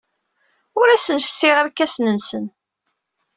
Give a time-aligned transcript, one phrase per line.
[0.79, 2.45] Ur asen-fessiɣ irkasen-nsen.